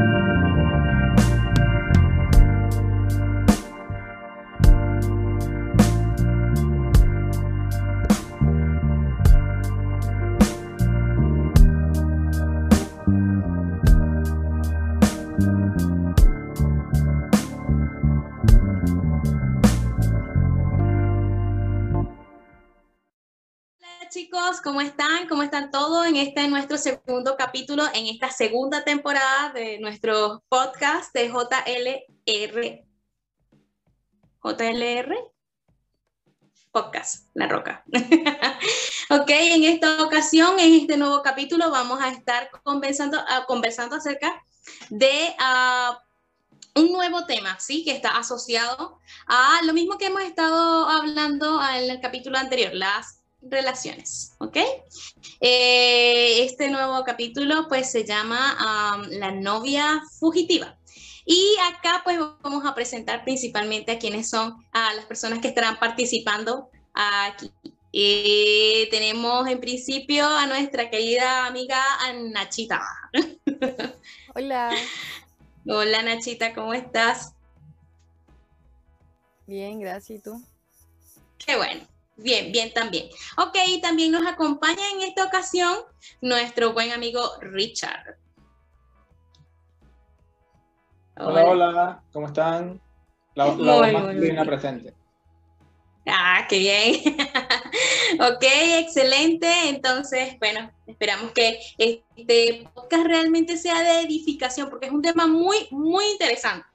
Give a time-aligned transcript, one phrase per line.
[0.00, 0.89] Música
[24.62, 25.28] ¿cómo están?
[25.28, 31.14] ¿Cómo están todos en este nuestro segundo capítulo, en esta segunda temporada de nuestro podcast
[31.14, 32.84] de JLR?
[34.42, 35.16] JLR?
[36.72, 37.84] Podcast, La Roca.
[39.10, 44.42] ok, en esta ocasión, en este nuevo capítulo, vamos a estar conversando, uh, conversando acerca
[44.88, 47.84] de uh, un nuevo tema, ¿sí?
[47.84, 53.19] Que está asociado a lo mismo que hemos estado hablando en el capítulo anterior, las
[53.42, 54.56] relaciones, ¿ok?
[55.40, 60.76] Eh, este nuevo capítulo pues se llama La novia fugitiva.
[61.24, 65.78] Y acá pues vamos a presentar principalmente a quienes son a las personas que estarán
[65.78, 67.52] participando aquí.
[67.92, 71.82] Eh, tenemos en principio a nuestra querida amiga
[72.32, 72.80] Nachita.
[74.34, 74.74] Hola.
[75.66, 77.34] Hola Nachita, ¿cómo estás?
[79.46, 80.18] Bien, gracias.
[80.18, 80.42] ¿Y tú?
[81.38, 81.80] Qué bueno.
[82.22, 83.08] Bien, bien también.
[83.38, 85.74] Ok, también nos acompaña en esta ocasión
[86.20, 88.18] nuestro buen amigo Richard.
[91.16, 92.80] Hola, hola, ¿cómo están?
[93.34, 94.94] La, la muy, más presente.
[96.06, 97.16] Ah, qué bien.
[98.20, 98.44] ok,
[98.78, 99.48] excelente.
[99.68, 105.68] Entonces, bueno, esperamos que este podcast realmente sea de edificación, porque es un tema muy,
[105.70, 106.66] muy interesante.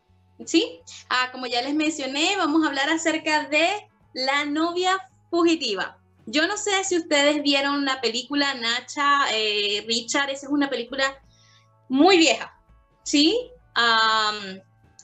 [0.45, 0.79] ¿Sí?
[1.09, 3.67] Ah, como ya les mencioné, vamos a hablar acerca de
[4.13, 4.99] la novia
[5.35, 5.97] Fugitiva.
[6.27, 11.21] Yo no sé si ustedes vieron la película Nacha, eh, Richard, esa es una película
[11.89, 12.57] muy vieja,
[13.03, 13.51] ¿sí?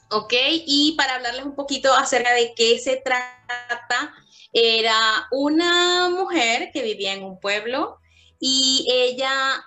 [0.09, 0.33] ok,
[0.65, 4.13] y para hablarles un poquito acerca de qué se trata,
[4.53, 7.99] era una mujer que vivía en un pueblo
[8.39, 9.65] y ella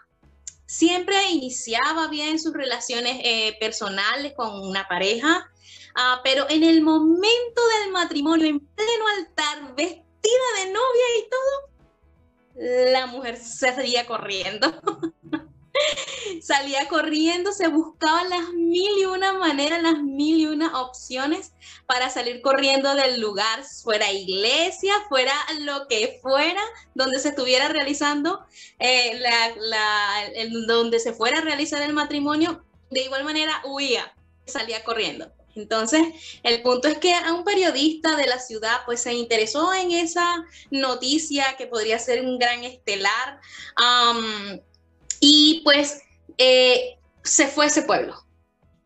[0.65, 5.47] siempre iniciaba bien sus relaciones eh, personales con una pareja,
[5.95, 9.75] ah, pero en el momento del matrimonio, en pleno altar,
[10.59, 14.73] de novia y todo, la mujer se salía corriendo.
[16.43, 21.53] salía corriendo, se buscaban las mil y una maneras, las mil y una opciones
[21.87, 26.63] para salir corriendo del lugar, fuera iglesia, fuera lo que fuera,
[26.95, 28.45] donde se estuviera realizando,
[28.79, 29.21] eh,
[30.67, 34.15] donde se fuera a realizar el matrimonio, de igual manera huía,
[34.47, 35.33] salía corriendo.
[35.55, 36.03] Entonces,
[36.43, 40.45] el punto es que a un periodista de la ciudad pues se interesó en esa
[40.71, 43.41] noticia que podría ser un gran estelar
[45.21, 46.03] y pues
[46.39, 48.17] eh, se fue ese pueblo.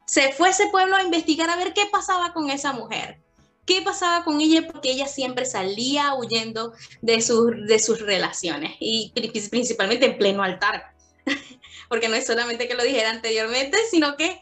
[0.07, 3.21] Se fue ese pueblo a investigar a ver qué pasaba con esa mujer.
[3.67, 4.67] ¿Qué pasaba con ella?
[4.67, 9.13] Porque ella siempre salía huyendo de, sus, de sus relaciones y
[9.51, 10.95] principalmente en pleno altar.
[11.91, 14.41] Porque no es solamente que lo dijera anteriormente, sino que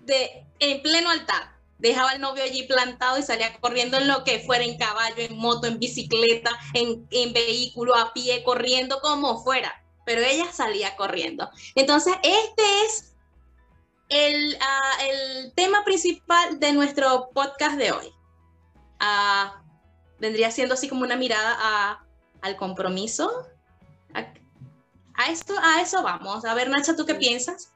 [0.00, 4.40] de, en pleno altar dejaba al novio allí plantado y salía corriendo en lo que
[4.40, 9.82] fuera, en caballo, en moto, en bicicleta, en, vehículo, a pie, corriendo como fuera.
[10.06, 11.50] Pero ella salía corriendo.
[11.74, 13.14] Entonces, este es
[14.08, 18.06] el, ah, el tema principal de nuestro podcast de hoy.
[19.00, 19.64] Uh,
[20.18, 22.06] vendría siendo así como una mirada a,
[22.42, 23.46] al compromiso.
[25.16, 26.44] A, esto, a eso vamos.
[26.44, 27.73] A ver, Nacha, ¿tú qué piensas?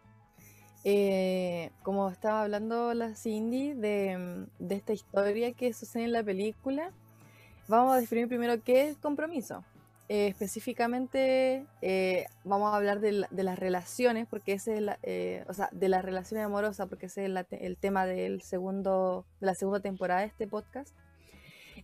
[0.84, 6.22] Eh, como estaba hablando la Cindy de, mm, de, esta historia que sucede en la
[6.22, 6.92] película,
[7.66, 9.64] vamos a definir primero qué es compromiso.
[10.08, 14.98] Eh, específicamente eh, vamos a hablar de, de, las relaciones, porque ese es la,
[15.48, 19.54] o sea, de las relaciones amorosas, porque ese es el tema del segundo, de la
[19.54, 20.96] segunda temporada de este podcast.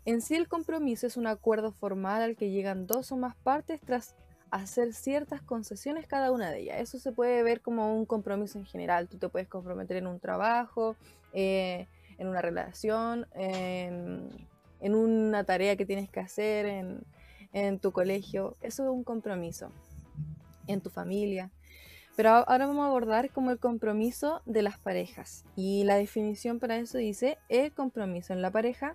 [0.07, 3.81] En sí el compromiso es un acuerdo formal al que llegan dos o más partes
[3.81, 4.15] tras
[4.55, 6.81] hacer ciertas concesiones cada una de ellas.
[6.81, 9.09] Eso se puede ver como un compromiso en general.
[9.09, 10.95] Tú te puedes comprometer en un trabajo,
[11.33, 14.31] eh, en una relación, en,
[14.81, 17.01] una tarea que tienes que hacer, en,
[17.53, 18.57] en tu colegio.
[18.61, 19.73] Eso es un compromiso.
[20.69, 21.51] En tu familia.
[22.15, 25.45] Pero ahora vamos a abordar como el compromiso de las parejas.
[25.57, 28.95] Y la definición para eso dice, el compromiso en la pareja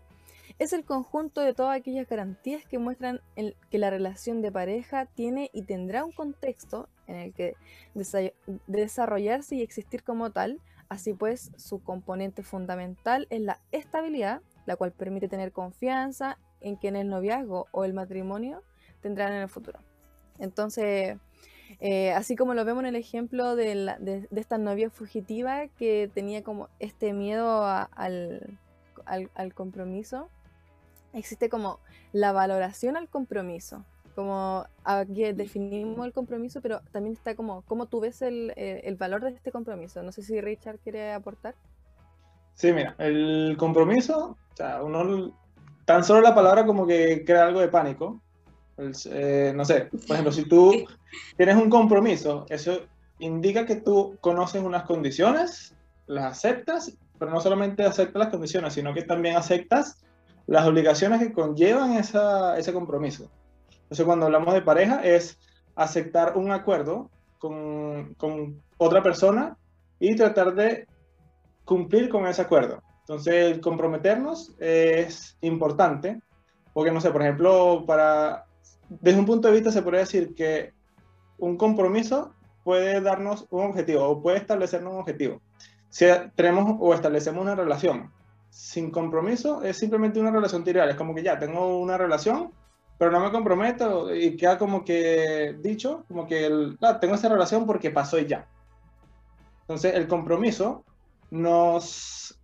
[0.59, 3.21] es el conjunto de todas aquellas garantías que muestran
[3.69, 7.55] que la relación de pareja tiene y tendrá un contexto en el que
[8.67, 10.59] desarrollarse y existir como tal,
[10.89, 16.89] así pues su componente fundamental es la estabilidad, la cual permite tener confianza en que
[16.89, 18.61] en el noviazgo o el matrimonio
[19.01, 19.79] tendrán en el futuro.
[20.39, 21.17] Entonces,
[21.79, 26.43] Eh, así como lo vemos en el ejemplo de, de, esta novia fugitiva que tenía
[26.43, 28.57] como este miedo al,
[29.53, 30.29] compromiso,
[31.13, 31.79] existe como
[32.11, 33.85] la valoración al compromiso.
[34.15, 38.95] Como aquí definimos el compromiso, pero también está como cómo tú ves el, eh, el
[38.95, 40.03] valor de este compromiso.
[40.03, 41.55] No sé si Richard quiere aportar.
[42.53, 45.33] Sí, mira, el compromiso, o sea, uno,
[45.85, 48.21] tan solo la palabra como que crea algo de pánico.
[48.77, 50.73] Eh, no sé, por ejemplo, si tú
[51.37, 52.81] tienes un compromiso, eso
[53.19, 55.73] indica que tú conoces unas condiciones,
[56.07, 60.03] las aceptas, pero no solamente aceptas las condiciones, sino que también aceptas
[60.49, 63.29] las obligaciones que conllevan esa, ese compromiso.
[63.83, 65.37] Entonces, cuando hablamos de pareja, es
[65.75, 69.57] aceptar un acuerdo con, con otra persona
[69.99, 70.87] y tratar de
[71.65, 72.81] cumplir con ese acuerdo.
[73.01, 76.19] Entonces, el comprometernos es importante,
[76.73, 78.45] porque, no sé, por ejemplo, para,
[78.89, 80.73] desde un punto de vista se podría decir que
[81.37, 85.41] un compromiso puede darnos un objetivo o puede establecernos un objetivo.
[85.89, 88.11] Si tenemos o establecemos una relación
[88.49, 90.89] sin compromiso, es simplemente una relación trivial.
[90.89, 92.51] Es como que ya tengo una relación,
[92.97, 97.29] pero no me comprometo y queda como que dicho, como que el, ah, tengo esa
[97.29, 98.47] relación porque pasó y ya.
[99.61, 100.83] Entonces, el compromiso
[101.31, 102.39] nos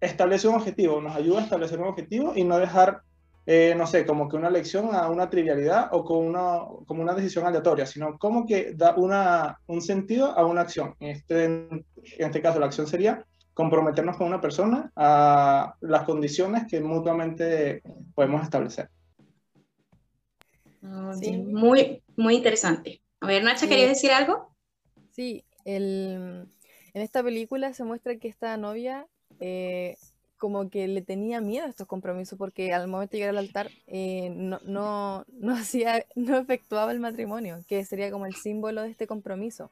[0.00, 3.02] establece un objetivo, nos ayuda a establecer un objetivo y no dejar,
[3.46, 7.14] eh, no sé, como que una lección a una trivialidad o con una, como una
[7.14, 10.94] decisión aleatoria, sino como que da una, un sentido a una acción.
[11.00, 11.84] Este, en
[12.18, 13.24] este caso, la acción sería
[13.54, 17.82] comprometernos con una persona a las condiciones que mutuamente
[18.14, 18.90] podemos establecer.
[20.82, 21.12] Ah,
[21.46, 23.00] muy, muy interesante.
[23.20, 24.54] A ver, Nacha, ¿querías decir algo?
[25.12, 26.46] Sí, el,
[26.92, 29.06] en esta película se muestra que esta novia
[29.40, 29.96] eh,
[30.36, 33.70] como que le tenía miedo a estos compromisos porque al momento de llegar al altar
[33.86, 38.90] eh, no, no, no, hacía, no efectuaba el matrimonio, que sería como el símbolo de
[38.90, 39.70] este compromiso.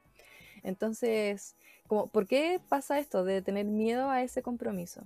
[0.62, 1.56] Entonces,
[1.86, 5.02] como, ¿por qué pasa esto de tener miedo a ese compromiso?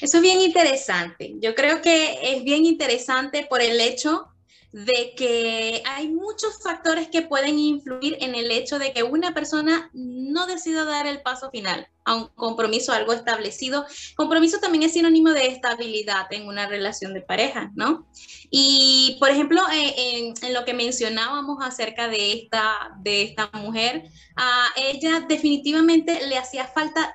[0.00, 1.34] Eso es bien interesante.
[1.40, 4.28] Yo creo que es bien interesante por el hecho
[4.72, 9.90] de que hay muchos factores que pueden influir en el hecho de que una persona
[9.94, 13.86] no decida dar el paso final a un compromiso, algo establecido.
[14.16, 18.06] Compromiso también es sinónimo de estabilidad en una relación de pareja, ¿no?
[18.50, 24.04] Y, por ejemplo, eh, en, lo que mencionábamos acerca de esta, de esta mujer,
[24.36, 27.14] a ella definitivamente le hacía falta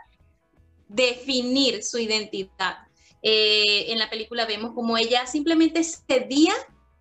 [0.87, 2.79] definir su identidad.
[3.23, 6.53] Eh, en la película vemos como ella simplemente cedía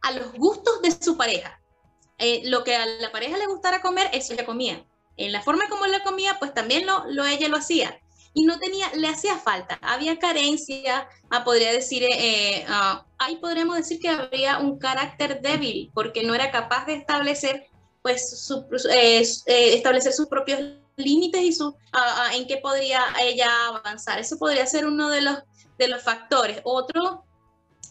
[0.03, 1.61] a los gustos de su pareja.
[2.19, 4.85] Eh, lo que a la pareja le gustara comer, eso ella comía.
[5.17, 8.01] En la forma como la comía, pues también lo, ella lo hacía.
[8.33, 13.77] Y no tenía, le hacía falta, había carencia, ah, podría decir, eh, ah, ahí podríamos
[13.77, 17.67] decir que había un carácter débil, porque no era capaz de establecer,
[18.03, 18.49] pues,
[18.89, 20.61] eh, establecer sus propios
[20.97, 24.21] límites y su, ah, en qué podría ella avanzar.
[24.21, 25.39] Eso podría ser uno de los,
[25.79, 26.61] de los factores.
[26.65, 27.25] Otro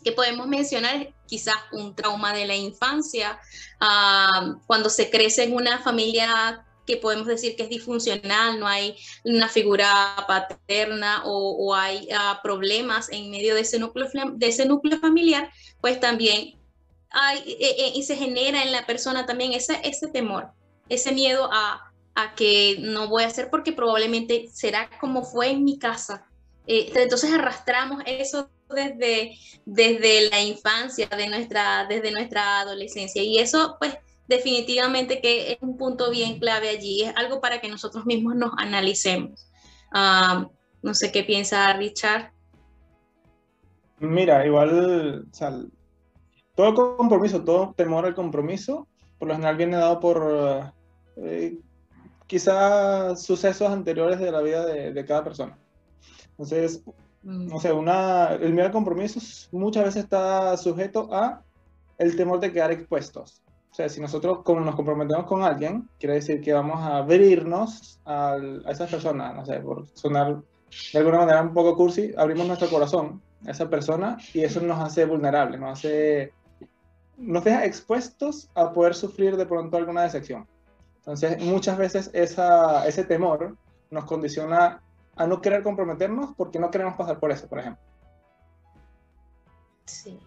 [0.03, 3.39] que podemos mencionar quizás un trauma de la infancia,
[3.79, 8.95] ah, cuando se crece en una familia que podemos decir que es disfuncional, no hay
[9.23, 14.99] una figura paterna o, hay ah, problemas en medio de ese, núcleo, de ese núcleo
[14.99, 16.57] familiar, pues también
[17.45, 20.49] e, e, y se genera en la persona también ese, ese temor,
[20.89, 25.63] ese miedo a, a que no voy a hacer porque probablemente será como fue en
[25.63, 26.25] mi casa.
[26.67, 33.23] Eh, entonces arrastramos eso desde, desde la infancia, de nuestra, desde nuestra adolescencia.
[33.23, 33.97] Y eso, pues,
[34.27, 38.51] definitivamente que es un punto bien clave allí, es algo para que nosotros mismos nos
[38.57, 39.49] analicemos.
[39.91, 40.47] Ah,
[40.81, 42.31] no sé qué piensa Richard.
[43.97, 45.25] Mira, igual,
[46.55, 50.73] todo compromiso, todo temor al compromiso, por lo general viene dado por
[51.17, 51.57] eh,
[52.27, 55.57] quizás sucesos anteriores de la vida de, de cada persona.
[56.31, 56.83] Entonces,
[57.23, 57.57] mm.
[57.57, 59.19] sé, una, el miedo al compromiso
[59.51, 61.41] muchas veces está sujeto a
[61.97, 63.43] el temor de quedar expuestos.
[63.71, 67.99] O sea, si nosotros como nos comprometemos con alguien, quiere decir que vamos a abrirnos
[68.05, 70.41] a, a esas personas, no sé, por sonar
[70.93, 74.79] de alguna manera un poco cursi, abrimos nuestro corazón a esa persona y eso nos
[74.79, 76.33] hace vulnerables, nos hace,
[77.17, 80.47] nos deja expuestos a poder sufrir de pronto alguna decepción.
[80.97, 83.55] Entonces, muchas veces ese temor
[83.89, 84.81] nos condiciona
[85.19, 87.83] a no querer comprometernos porque no queremos pasar por eso, por ejemplo.
[89.85, 90.17] Sí,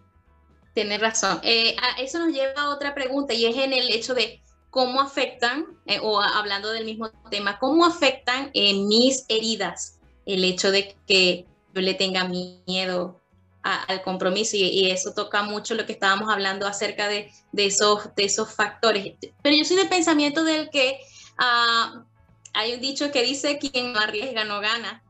[0.75, 1.41] tienes razón.
[1.43, 5.65] Eh, eso nos lleva a otra pregunta y es en el hecho de cómo afectan,
[5.87, 11.81] eh, o hablando del mismo tema, cómo afectan mis heridas el hecho de que yo
[11.81, 13.19] le tenga miedo
[13.63, 18.53] al compromiso y, eso toca mucho lo que estábamos hablando acerca de, esos, de esos
[18.53, 19.15] factores.
[19.43, 20.99] Pero yo soy del pensamiento del que
[21.39, 22.05] ah,
[22.55, 25.03] hay un dicho que dice quien no arriesga no gana,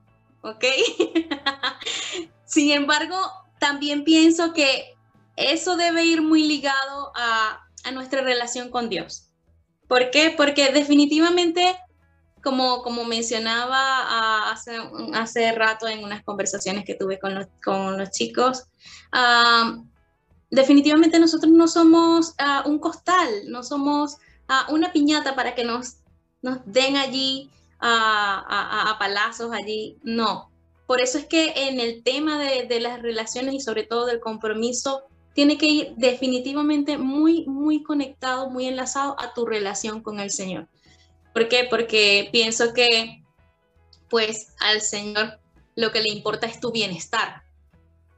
[0.42, 0.64] ¿ok?
[2.44, 3.16] Sin embargo,
[3.58, 4.94] también pienso que
[5.36, 9.28] eso debe ir muy ligado a, a nuestra relación con Dios.
[9.88, 10.34] ¿Por qué?
[10.36, 11.76] Porque definitivamente
[12.42, 14.76] como, como mencionaba ah, hace,
[15.14, 18.64] hace rato en unas conversaciones que tuve con los, con los chicos,
[19.12, 19.78] ah,
[20.50, 24.18] definitivamente nosotros no somos ah, un costal, no somos
[24.68, 26.01] una piñata para que nos,
[26.42, 30.50] nos den allí a, palazos allí, no.
[30.86, 34.20] Por eso es que en el tema de, de las relaciones y sobre todo del
[34.20, 40.30] compromiso, tiene que ir definitivamente muy, muy conectado, muy enlazado a tu relación con el
[40.30, 40.68] Señor.
[41.32, 41.66] ¿Por qué?
[41.68, 43.22] Porque pienso que
[44.10, 45.38] pues al Señor
[45.74, 47.44] lo que le importa es tu bienestar,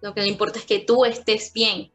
[0.01, 1.93] lo que le importa es que tú estés bien.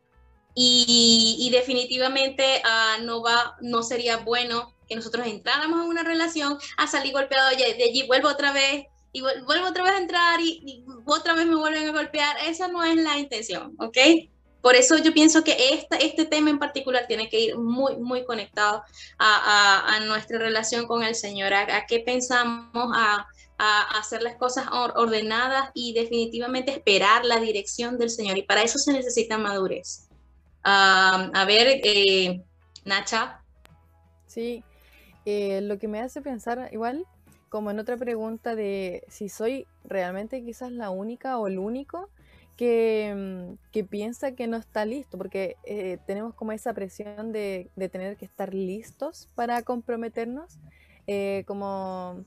[0.61, 6.87] Y, definitivamente ah, no, va, no sería bueno que nosotros entráramos en una relación a
[6.87, 10.85] salir golpeado de allí, vuelvo otra vez y vuelvo otra vez a entrar y, y,
[11.05, 12.35] otra vez me vuelven a golpear.
[12.45, 13.97] Esa no es la intención, ¿ok?
[14.61, 15.55] Por eso yo pienso que
[16.01, 18.83] este tema en particular tiene que ir muy, muy conectado
[19.17, 23.27] a, nuestra relación con el Señor, a, qué pensamos, a,
[23.97, 28.37] hacer las cosas ordenadas y definitivamente esperar la dirección del Señor.
[28.37, 30.07] Y para eso se necesita madurez.
[30.63, 32.41] a ver, eh,
[32.85, 33.41] Nacha.
[34.27, 34.63] Sí,
[35.29, 37.05] eh, lo que me hace pensar igual,
[37.49, 42.09] como en otra pregunta de si soy realmente quizás la única o el único
[42.61, 48.17] Mm, que, piensa que no está listo, porque eh, tenemos como esa presión de, tener
[48.17, 50.59] que estar listos para comprometernos,
[51.07, 52.25] eh, como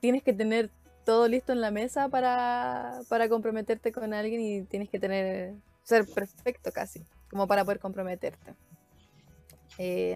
[0.00, 0.70] tienes que tener
[1.04, 6.70] todo listo en la mesa para, comprometerte con alguien y tienes que tener ser perfecto
[6.72, 8.54] casi, como para poder comprometerte.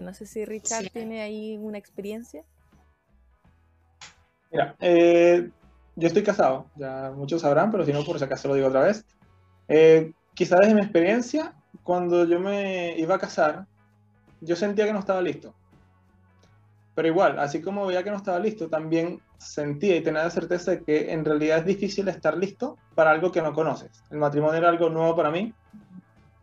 [0.01, 2.43] No sé si Richard tiene ahí una experiencia.
[4.51, 4.75] Mira,
[5.95, 8.81] yo estoy casado, ya muchos sabrán, pero si no, por si acaso lo digo otra
[8.81, 9.05] vez.
[9.67, 13.67] Eh, quizá desde mi experiencia, cuando yo me iba a casar,
[14.41, 15.53] yo sentía que no estaba listo.
[16.95, 20.71] Pero igual, así como veía que no estaba listo, también sentía y tenía la certeza
[20.71, 24.03] de que en realidad es difícil estar listo para algo que no conoces.
[24.09, 25.53] El matrimonio era algo nuevo para mí.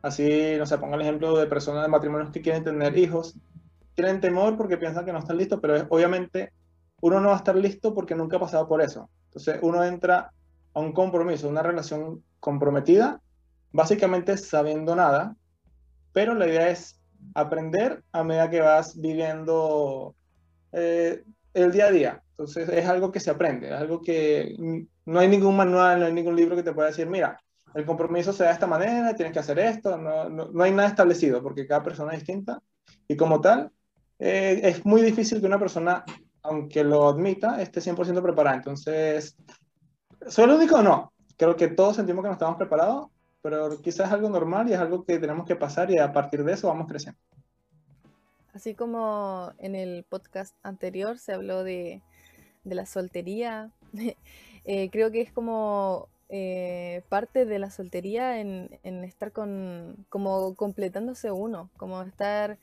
[0.03, 3.39] Así, no sé, pongo el ejemplo de personas de matrimonios que quieren tener hijos.
[3.95, 6.53] Tienen temor porque piensan que no están listos, pero obviamente
[7.03, 9.11] uno no va a estar listo porque nunca ha pasado por eso.
[9.27, 10.33] Entonces uno entra
[10.73, 13.21] a un compromiso, una relación comprometida,
[13.73, 15.37] básicamente sabiendo nada,
[16.13, 17.01] pero la idea es
[17.35, 20.15] aprender a medida que vas viviendo
[20.73, 21.23] eh,
[21.55, 22.23] el día a día.
[22.31, 24.57] Entonces es algo que se aprende, es algo que
[25.05, 27.41] no hay ningún manual, no hay ningún libro que te pueda decir, mira,
[27.75, 30.89] el compromiso se da de esta manera, tienes que hacer esto, no, no, hay nada
[30.89, 32.61] establecido porque cada persona es distinta
[33.07, 33.71] y como tal,
[34.19, 36.05] eh, es muy difícil que una persona
[36.43, 38.57] aunque lo admita, esté 100% preparada.
[38.57, 39.37] Entonces,
[40.27, 41.13] ¿soy el único o no?
[41.37, 43.09] Creo que todos sentimos que no estamos preparados,
[43.43, 46.45] pero quizás es algo normal y es algo que tenemos que pasar y a partir
[46.45, 47.19] de eso vamos creciendo.
[48.53, 52.03] Así como en el podcast anterior se habló de,
[52.65, 53.71] de la soltería,
[54.65, 61.33] eh, creo que es como eh, parte de la soltería en, estar con, como completándose
[61.33, 62.57] uno, como estar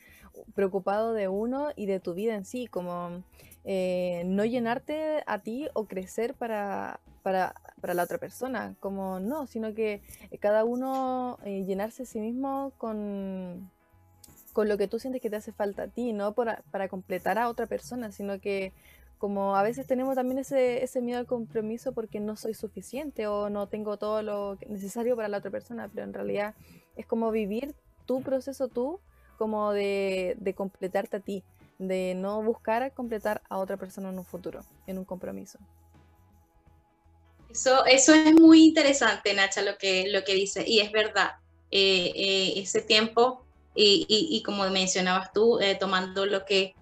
[0.56, 3.24] preocupado de uno y de tu vida en sí, como
[3.66, 9.48] eh, no llenarte a ti o crecer para, para, para, la otra persona, como no,
[9.48, 10.02] sino que
[10.40, 13.70] cada uno eh, llenarse a sí mismo con,
[14.54, 17.50] con lo que tú sientes que te hace falta a ti, no para completar a
[17.50, 18.72] otra persona, sino que
[19.18, 23.50] como a veces tenemos también ese, ese miedo al compromiso porque no soy suficiente o
[23.50, 26.56] no tengo todo lo necesario para la otra persona, pero en realidad
[26.96, 27.74] es como vivir
[28.06, 29.00] tu proceso tú,
[29.38, 31.44] como de, de completarte a ti
[31.80, 35.60] de no buscar completar a otra persona en un futuro, en un compromiso.
[37.50, 41.36] Eso, eso es muy interesante, Nacha, lo que, lo que dice, y es verdad,
[41.72, 43.44] eh, eh, ese tiempo,
[43.80, 46.74] y, y, como mencionabas tú, eh, tomando lo que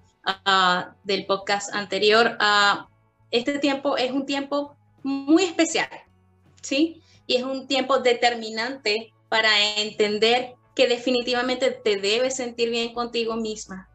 [1.04, 2.86] del podcast anterior, uh,
[3.32, 5.90] este tiempo es un tiempo muy especial,
[6.62, 7.02] ¿sí?
[7.28, 13.90] Y es un tiempo determinante para entender que definitivamente te debes sentir bien contigo misma,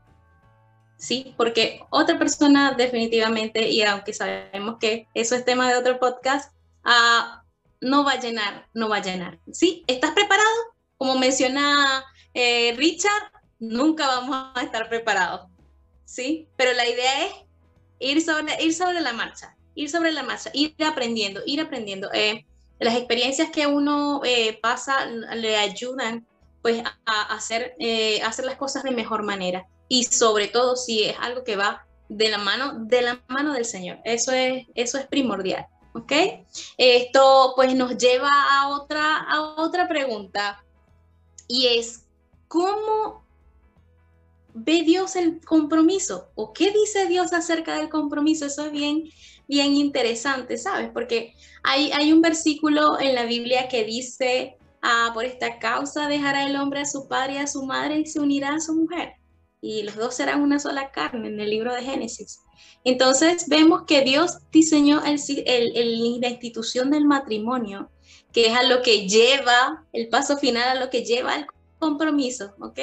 [0.97, 1.35] ¿sí?
[1.37, 6.53] Porque otra persona definitivamente, y aunque sabemos que eso es tema de otro podcast,
[6.85, 7.43] ah,
[7.81, 9.85] no va a llenar, no va a llenar, ¿sí?
[9.87, 10.49] ¿Estás preparado?
[10.97, 15.49] Como menciona eh, Richard, nunca vamos a estar preparados,
[16.11, 16.49] ¿sí?
[16.57, 17.33] Pero la idea es
[18.01, 22.11] ir sobre, ir sobre la marcha, ir sobre la marcha, ir aprendiendo, ir aprendiendo.
[22.13, 22.45] Eh,
[22.81, 26.27] las experiencias que uno eh, pasa le ayudan
[26.63, 31.17] pues a, hacer, eh, hacer las cosas de mejor manera y sobre todo si es
[31.21, 33.99] algo que va de la mano, de la mano del Señor.
[34.05, 35.67] Eso es, eso es primordial.
[35.93, 36.13] ¿Ok?
[36.77, 40.65] Esto pues nos lleva a otra, a otra pregunta
[41.49, 42.07] y es,
[42.47, 43.25] ¿cómo
[44.55, 46.31] ve Dios el compromiso?
[46.35, 48.47] ¿O qué dice Dios acerca del compromiso?
[48.47, 49.05] Eso es bien,
[49.49, 50.91] bien interesante, ¿sabes?
[50.93, 56.47] Porque hay, hay un versículo en la Biblia que dice, ah, por esta causa dejará
[56.47, 59.15] el hombre a su padre y a su madre y se unirá a su mujer.
[59.61, 62.41] Y los dos serán una sola carne en el libro de Génesis.
[62.85, 67.91] Entonces vemos que Dios diseñó el, la institución del matrimonio,
[68.33, 71.47] que es a lo que lleva, el paso final a lo que lleva el
[71.81, 72.79] compromiso, ¿ok?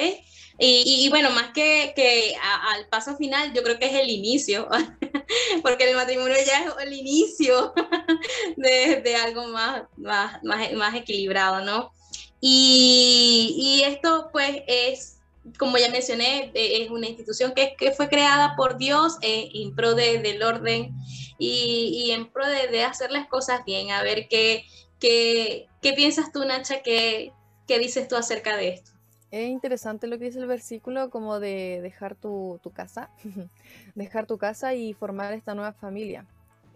[0.60, 2.34] Y, bueno, más que, que
[2.74, 4.68] al paso final, yo creo que es el inicio,
[5.62, 7.72] porque el matrimonio ya es el inicio
[8.56, 11.92] de, de algo más, más, más, equilibrado, ¿no?
[12.40, 15.14] Y, y, esto pues es
[15.58, 19.94] como ya mencioné, es una institución que, que fue creada por Dios eh, en pro
[19.94, 20.92] de, del orden
[21.38, 23.92] y, y, en pro de, de, hacer las cosas bien.
[23.92, 24.66] A ver, ¿qué,
[24.98, 26.82] qué, qué piensas tú, Nacha?
[26.82, 27.32] ¿Qué,
[27.68, 28.92] ¿Qué dices tú acerca de esto?
[29.30, 33.10] Es interesante lo que dice el versículo, como de dejar tu, tu casa,
[33.94, 36.26] dejar tu casa y formar esta nueva familia.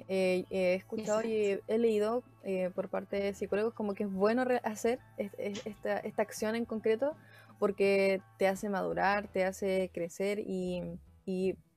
[0.08, 4.44] Eh, he escuchado y he, leído eh, por parte de psicólogos como que es bueno
[4.64, 7.16] hacer esta, esta, acción en concreto
[7.58, 10.82] porque te hace madurar, te hace crecer y,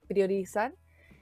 [0.08, 0.74] priorizar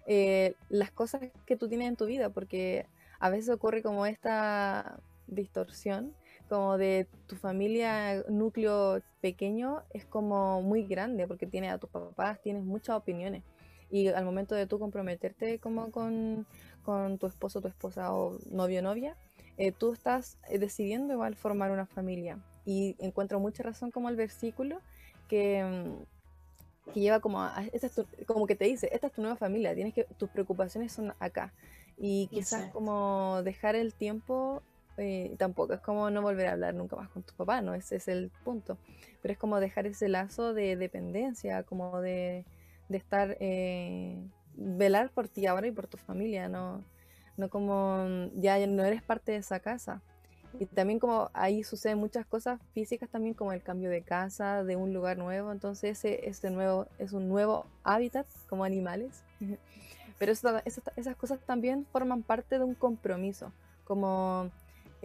[0.07, 2.87] eh, las cosas que tú tienes en tu vida, porque
[3.19, 6.13] a veces ocurre como esta distorsión,
[6.53, 12.39] como de tu familia núcleo pequeño es como muy grande, porque tiene a tus papás,
[12.43, 13.41] tienes muchas opiniones.
[13.89, 16.45] Y al momento de tú comprometerte como con,
[17.17, 19.17] tu esposo, tu esposa o novio o novia,
[19.57, 24.15] eh, tú estás eh, decidiendo igual formar una familia y encuentro mucha razón como el
[24.15, 24.79] versículo
[25.27, 27.63] que, mm, que lleva como a,
[28.27, 31.51] como que te dice, esta es tu nueva familia, tienes que, tus preocupaciones son acá.
[31.97, 34.61] Y quizás como dejar el tiempo,
[34.97, 37.95] eh, tampoco es como no volver a hablar nunca más con tu papá, no ese
[37.95, 38.77] es el punto.
[39.21, 42.45] Pero es como dejar ese lazo de dependencia, como de,
[42.89, 44.21] de estar, eh,
[44.55, 46.83] velar por ti ahora y por tu familia, no,
[47.37, 50.01] no como mm, ya no eres parte de esa casa.
[50.59, 54.75] Y también como ahí suceden muchas cosas físicas también, como el cambio de casa, de
[54.75, 59.23] un lugar nuevo, entonces ese, ese nuevo, es un nuevo hábitat como animales.
[60.19, 63.51] Pero esas cosas también forman parte de un compromiso,
[63.83, 64.51] como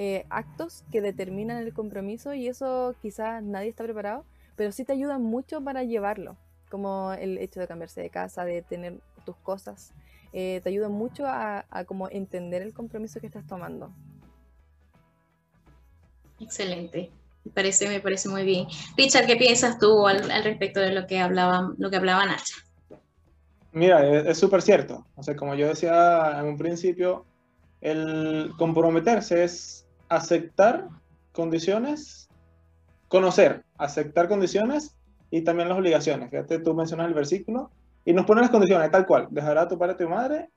[0.01, 4.93] eh, actos que determinan el compromiso y eso quizás nadie está preparado, pero sí te
[4.93, 6.37] ayudan mucho para llevarlo,
[6.71, 9.93] como el hecho de cambiarse de casa, de tener tus cosas,
[10.33, 13.91] eh, te ayuda mucho a, a como entender el compromiso que estás tomando.
[16.39, 17.11] Excelente.
[17.45, 18.69] Me parece, me parece muy bien.
[18.97, 22.55] Richard, ¿qué piensas tú al, respecto de lo que hablaba, lo que hablaba Nacha?
[23.73, 25.05] Mira, es súper cierto.
[25.17, 27.27] O sea, como yo decía en un principio,
[27.81, 30.89] el comprometerse es aceptar
[31.33, 32.29] condiciones,
[33.09, 34.97] conocer, aceptar condiciones
[35.31, 36.31] y también las obligaciones.
[36.31, 37.71] Fíjate, tú mencionas el versículo
[38.05, 39.29] y nos pone las condiciones tal cual.
[39.31, 40.51] Dejará a tu padre y tu madre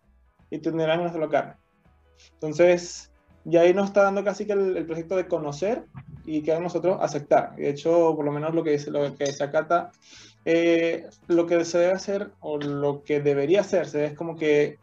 [0.50, 1.54] y te unirás en una sola carne.
[2.34, 3.12] Entonces,
[3.46, 5.86] y ahí nos está dando casi que el, proyecto de conocer
[6.26, 7.56] y que nosotros aceptar.
[7.56, 9.92] De hecho, por lo menos lo que dice, lo que se acata,
[10.46, 14.78] eh, lo que se debe hacer o lo que debería hacerse es como que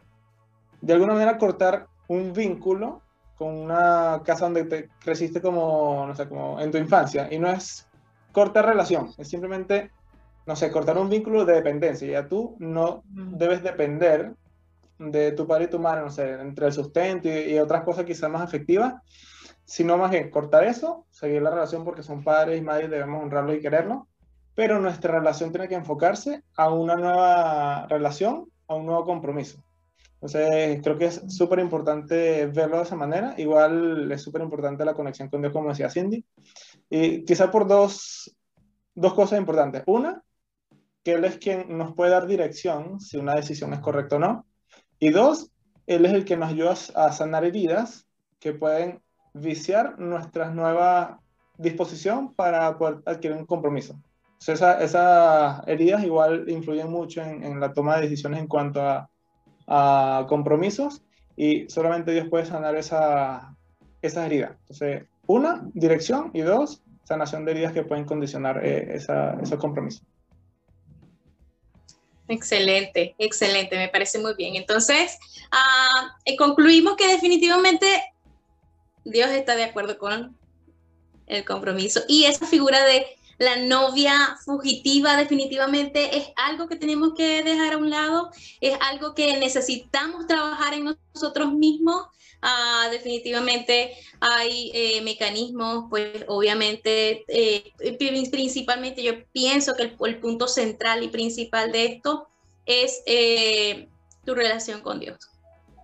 [0.81, 3.01] de alguna manera cortar un vínculo
[3.39, 7.29] con una casa donde te creciste como, no sé, como en tu infancia.
[7.31, 7.87] Y no es
[8.33, 9.91] cortar relación, es simplemente,
[10.45, 12.05] no sé, cortar un vínculo de dependencia.
[12.05, 14.33] Ya tú no debes depender
[14.97, 18.29] de tu padre y tu madre, no sé, entre el sustento y, otras cosas quizás
[18.29, 18.95] más efectivas,
[19.63, 23.53] sino más bien cortar eso, seguir la relación porque son padres y madres, debemos honrarlo
[23.53, 24.09] y quererlo,
[24.53, 29.63] pero nuestra relación tiene que enfocarse a una nueva relación, a un nuevo compromiso.
[30.21, 33.35] Entonces, creo que es súper importante verlo de esa manera.
[33.37, 36.25] Igual es súper importante la conexión con Dios, como decía Cindy.
[36.89, 38.35] Y quizá por dos,
[38.95, 39.83] dos cosas importantes.
[39.87, 40.21] Una,
[41.03, 44.45] que Él es quien nos puede dar dirección si una decisión es correcta o no.
[44.99, 45.51] Y dos,
[45.87, 48.05] Él es el que nos ayuda a sanar heridas
[48.39, 49.01] que pueden
[49.33, 51.21] viciar nuestra nueva
[51.57, 54.01] disposición para poder adquirir un compromiso.
[54.45, 59.09] esas heridas igual influyen mucho en, la toma de decisiones en cuanto a,
[60.27, 61.01] compromisos
[61.35, 63.55] y solamente Dios puede sanar esa,
[64.01, 64.51] esas heridas.
[64.61, 68.99] Entonces, una, dirección y dos, sanación de heridas que pueden condicionar eh,
[69.59, 70.03] compromisos.
[72.27, 74.55] Excelente, excelente, me parece muy bien.
[74.55, 75.17] Entonces,
[76.25, 78.03] eh, concluimos que definitivamente
[79.03, 80.37] Dios está de acuerdo con
[81.25, 82.01] el compromiso.
[82.07, 83.05] Y esa figura de
[83.39, 89.15] la novia fugitiva definitivamente es algo que tenemos que dejar a un lado, es algo
[89.15, 92.07] que necesitamos trabajar en nosotros mismos.
[92.41, 97.73] Ah, definitivamente hay eh, mecanismos, pues obviamente, eh,
[98.29, 102.27] principalmente yo pienso que el, punto central y principal de esto
[102.65, 103.89] es eh,
[104.25, 105.17] tu relación con Dios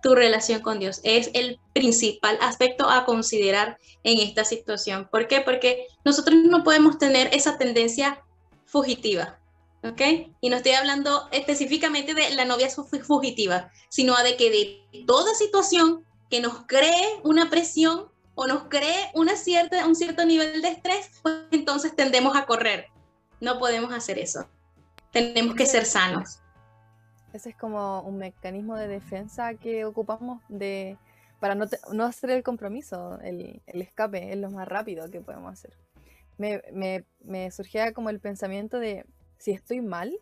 [0.06, 1.00] tu relación con Dios.
[1.02, 5.08] Es el principal aspecto a considerar en esta situación.
[5.10, 5.40] ¿Por qué?
[5.40, 8.22] Porque nosotros no podemos tener esa tendencia
[8.66, 9.40] fugitiva.
[9.82, 10.00] ¿Ok?
[10.40, 12.68] Y no estoy hablando específicamente de la novia
[13.02, 14.50] fugitiva, sino de que
[14.92, 20.24] de toda situación que nos cree una presión o nos cree una cierta, un cierto
[20.24, 22.86] nivel de estrés, pues entonces tendemos a correr.
[23.40, 24.48] No podemos hacer eso.
[25.10, 26.38] Tenemos que ser sanos.
[27.36, 30.96] Ese es como un mecanismo de defensa que ocupamos de,
[31.38, 35.52] para no, no hacer el compromiso, el, el, escape es lo más rápido que podemos
[35.52, 35.76] hacer.
[36.38, 39.04] Me, me, me surgía como el pensamiento de
[39.36, 40.16] si estoy mal,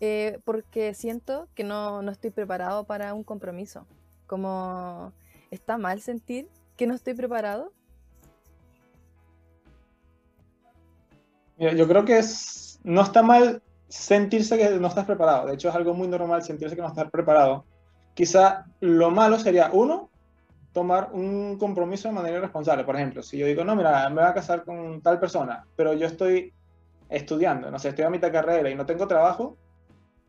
[0.00, 3.86] eh, porque siento que no, no estoy preparado para un compromiso.
[4.26, 5.12] Como
[5.50, 6.48] está mal sentir
[6.78, 7.74] que no estoy preparado.
[11.58, 13.62] yo creo que es, no está mal
[13.94, 15.46] sentirse que no estás preparado.
[15.46, 17.64] De hecho, es algo muy normal sentirse que no estás preparado.
[18.14, 20.10] Quizá lo malo sería, uno,
[20.72, 22.84] tomar un compromiso de manera irresponsable.
[22.84, 25.94] Por ejemplo, si yo digo, no, mira, me voy a casar con tal persona, pero
[25.94, 26.52] yo estoy
[27.08, 29.56] estudiando, no sé, estoy a mitad de carrera y no tengo trabajo,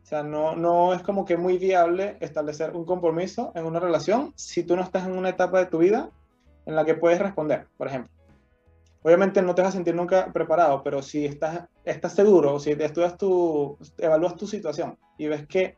[0.02, 4.32] o sea, no, no es como que muy viable establecer un compromiso en una relación
[4.36, 6.10] si tú no estás en una etapa de tu vida
[6.64, 8.15] en la que puedes responder, por ejemplo.
[9.06, 13.16] Obviamente no te vas a sentir nunca preparado, pero si estás, estás seguro, si estudias
[13.16, 15.76] tu, evalúas tu situación y ves que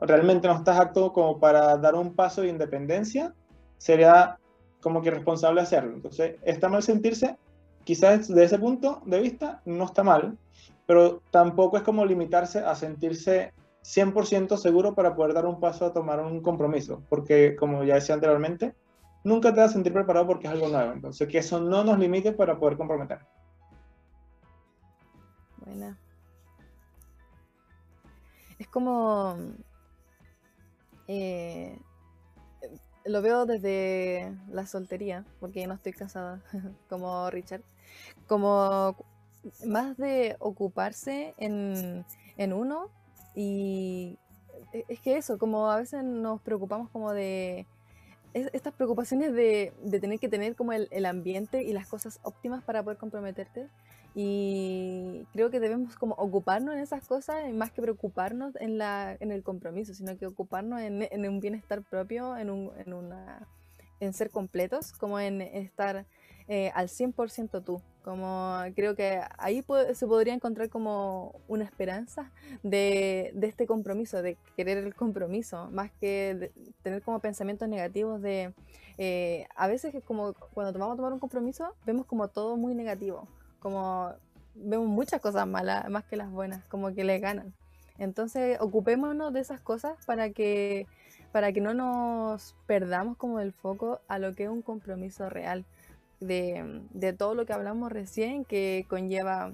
[0.00, 3.34] realmente no estás apto como para dar un paso de independencia,
[3.76, 4.38] sería
[4.80, 5.92] como que responsable hacerlo.
[5.96, 7.36] Entonces, está mal sentirse,
[7.84, 10.38] quizás desde ese punto de vista no está mal,
[10.86, 15.92] pero tampoco es como limitarse a sentirse 100% seguro para poder dar un paso a
[15.92, 18.74] tomar un compromiso, porque como ya decía anteriormente,
[19.24, 20.92] nunca te vas a sentir preparado porque es algo nuevo.
[20.92, 23.20] Entonces, que eso no nos limite para poder comprometer.
[25.58, 25.98] Buena.
[28.58, 29.36] Es como...
[31.08, 31.78] Eh,
[33.04, 36.42] lo veo desde la soltería, porque no estoy casada,
[36.88, 37.62] como Richard.
[38.28, 38.96] Como
[39.66, 42.04] más de ocuparse en,
[42.36, 42.90] en uno
[43.34, 44.18] y
[44.88, 47.66] es que eso, como a veces nos preocupamos como de
[48.34, 52.98] estas preocupaciones de, tener que tener como el, ambiente y las cosas óptimas para poder
[52.98, 53.68] comprometerte.
[54.14, 59.32] Y creo que debemos como ocuparnos en esas cosas, más que preocuparnos en, la, en
[59.32, 63.48] el compromiso, sino que ocuparnos en, en un bienestar propio, en, un, en, una,
[64.00, 66.04] en ser completos, como en estar
[66.54, 67.80] eh, al 100% tú.
[68.04, 72.30] Como creo que ahí se podría encontrar como una esperanza
[72.62, 78.52] de, de, este compromiso, de querer el compromiso, más que tener como pensamientos negativos de...
[78.98, 83.26] Eh, a veces es como cuando tomamos tomar un compromiso, vemos como todo muy negativo,
[83.58, 84.12] como
[84.54, 87.54] vemos muchas cosas malas más que las buenas, como que le ganan.
[87.96, 90.86] Entonces ocupémonos de esas cosas para que,
[91.32, 95.64] para que no nos perdamos como el foco a lo que es un compromiso real
[96.26, 99.52] de, todo lo que hablamos recién, que conlleva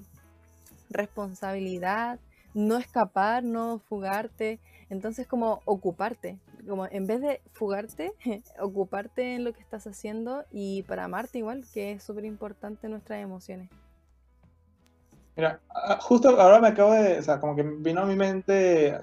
[0.89, 2.19] responsabilidad,
[2.53, 4.59] no escapar, no fugarte.
[4.89, 8.13] Entonces, como ocuparte, como en vez de fugarte,
[8.59, 13.21] ocuparte en lo que estás haciendo y para amarte igual, que es súper importante nuestras
[13.21, 13.69] emociones.
[15.35, 18.97] Mira, ah, justo ahora me acabo de, o sea, como que vino a mi mente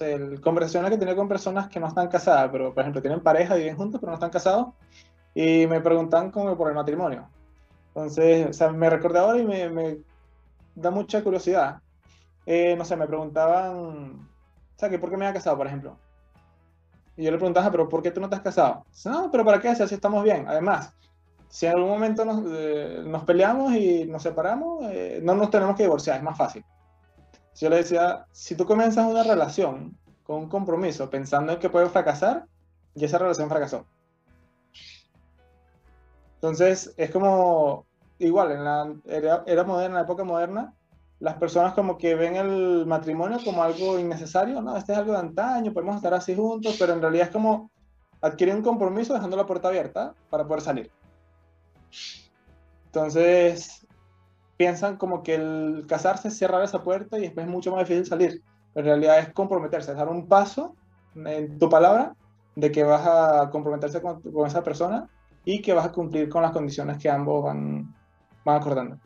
[0.00, 3.56] el conversaciones que tenía con personas que no están casadas, pero por ejemplo tienen pareja,
[3.56, 4.68] viven juntos, pero no están casados
[5.40, 7.28] y me preguntan como por el matrimonio.
[7.94, 9.98] Entonces, o sea, me recordé ahora y me, me
[10.74, 11.80] da mucha curiosidad.
[12.44, 14.28] Eh, no sé, me preguntaban,
[14.74, 15.96] o sea, que por qué me había casado, por ejemplo.
[17.16, 18.84] Y yo le preguntaba, ah, pero ¿por qué tú no te has casado?
[18.90, 19.76] Dice, no, pero ¿para qué?
[19.76, 20.44] Si así estamos bien.
[20.48, 20.92] Además,
[21.48, 25.76] si en algún momento nos, eh, nos peleamos y nos separamos, eh, no nos tenemos
[25.76, 26.64] que divorciar, es más fácil.
[27.54, 31.88] Yo le decía, si tú comienzas una relación con un compromiso pensando en que puede
[31.88, 32.46] fracasar,
[32.96, 33.86] y esa relación fracasó.
[36.38, 37.84] Entonces, es como,
[38.20, 40.72] igual, en la era, moderna, en la época moderna,
[41.18, 44.76] las personas como que ven el matrimonio como algo innecesario, ¿no?
[44.76, 47.72] Este es algo de antaño, podemos estar así juntos, pero en realidad es como
[48.20, 50.92] adquirir un compromiso dejando la puerta abierta para poder salir.
[52.86, 53.84] Entonces,
[54.56, 58.06] piensan como que el casarse es cerrar esa puerta y después es mucho más difícil
[58.06, 58.42] salir.
[58.74, 60.76] Pero en realidad es comprometerse, es dar un paso
[61.16, 62.14] en tu palabra
[62.54, 65.08] de que vas a comprometerse con, con esa persona
[65.50, 67.94] y que vas a cumplir con las condiciones que ambos van,
[68.44, 68.98] van acordando.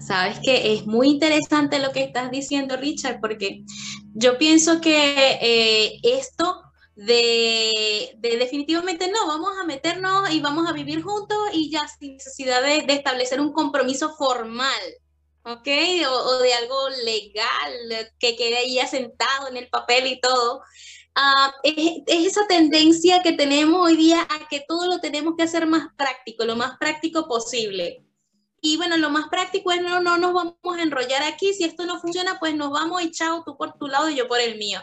[0.00, 3.62] Sabes que es muy interesante lo que estás diciendo, Richard, porque
[4.12, 6.62] yo pienso que eh, esto
[6.96, 12.60] de, definitivamente no, vamos a meternos y vamos a vivir juntos y ya sin necesidad
[12.60, 14.80] de, establecer un compromiso formal,
[15.44, 15.68] ¿ok?
[16.10, 20.62] O, de algo legal que quede ahí asentado en el papel y todo.
[21.14, 25.66] Ah, es, esa tendencia que tenemos hoy día a que todo lo tenemos que hacer
[25.66, 28.04] más práctico, lo más práctico posible.
[28.60, 31.54] Y bueno, lo más práctico es no, no nos vamos a enrollar aquí.
[31.54, 34.28] Si esto no funciona, pues nos vamos y chao, tú por tu lado y yo
[34.28, 34.80] por el mío.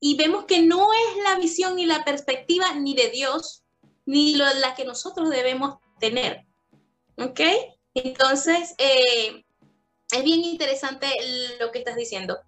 [0.00, 3.64] Y vemos que no es la visión y la perspectiva ni de Dios,
[4.06, 6.46] ni la que nosotros debemos tener.
[7.16, 7.40] ¿Ok?
[7.94, 9.44] Entonces, eh,
[10.12, 11.08] es bien interesante
[11.58, 12.38] lo que estás diciendo.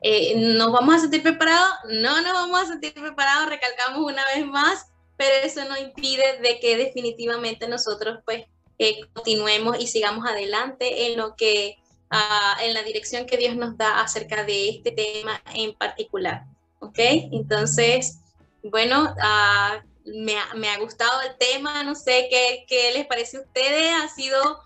[0.00, 1.70] Eh, ¿Nos vamos a sentir preparados?
[1.90, 6.58] No nos vamos a sentir preparados, recalcamos una vez más, pero eso no impide de
[6.58, 8.46] que definitivamente nosotros pues
[9.14, 11.78] continuemos y sigamos adelante en lo que,
[12.10, 16.44] ah, en la dirección que Dios nos da acerca de este tema en particular.
[16.80, 16.98] ¿Ok?
[16.98, 18.18] Entonces,
[18.64, 23.40] bueno, ah, me, me, ha gustado el tema, no sé qué, qué les parece a
[23.42, 24.60] ustedes, ha sido,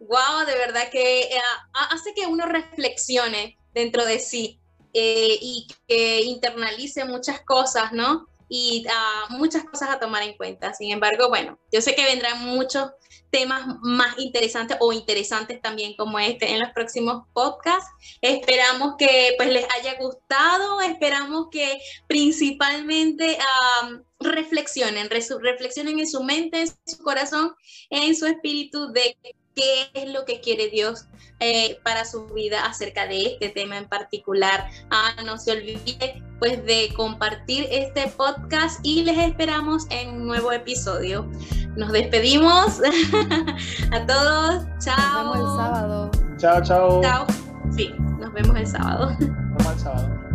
[0.00, 1.28] wow, de verdad que
[1.74, 4.60] ah, hace que uno reflexione dentro de sí
[4.92, 8.26] eh, y que internalice muchas cosas, ¿no?
[8.48, 8.86] y
[9.30, 10.72] muchas cosas a tomar en cuenta.
[10.74, 12.90] Sin embargo, bueno, yo sé que vendrán muchos
[13.30, 17.90] temas más interesantes o interesantes también como este en los próximos podcasts.
[18.22, 23.38] Esperamos que pues les haya gustado, esperamos que principalmente
[24.18, 27.54] reflexionen, reflexionen en su mente, en su corazón,
[27.90, 29.14] en su espíritu de
[29.58, 31.06] qué es lo que quiere Dios
[31.40, 34.70] eh, para su vida acerca de este tema en particular.
[34.90, 40.52] Ah, no se olvide pues de compartir este podcast y les esperamos en un nuevo
[40.52, 41.28] episodio.
[41.76, 42.80] Nos despedimos
[43.90, 44.64] a todos.
[44.78, 45.24] Chao.
[45.24, 46.10] Nos vemos el sábado.
[46.38, 47.02] Chao, chao.
[47.02, 47.26] Chao.
[47.76, 49.10] Sí, nos vemos el sábado.
[49.10, 50.27] Nos vemos el sábado.